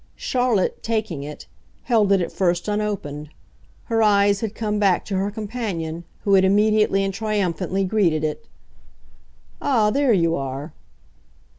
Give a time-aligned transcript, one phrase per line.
[0.15, 1.45] Charlotte, taking it,
[1.83, 3.29] held it at first unopened.
[3.83, 8.47] Her eyes had come back to her companion, who had immediately and triumphantly greeted it.
[9.61, 10.73] "Ah, there you are!"